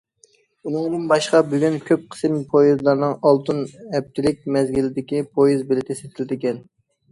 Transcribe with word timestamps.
ئۇنىڭدىن 0.69 1.03
باشقا، 1.11 1.41
بۈگۈن 1.51 1.77
كۆپ 1.89 2.07
قىسىم 2.15 2.39
پويىزلارنىڭ 2.55 3.13
ئالتۇن 3.31 3.63
ھەپتىلىك 3.97 4.43
مەزگىلىدىكى 4.57 5.25
پويىز 5.37 5.65
بېلىتى 5.71 6.03
سېتىلىدىكەن. 6.03 6.63